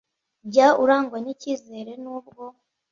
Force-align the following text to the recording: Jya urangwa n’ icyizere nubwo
Jya 0.51 0.67
urangwa 0.83 1.17
n’ 1.23 1.27
icyizere 1.33 1.91
nubwo 2.03 2.43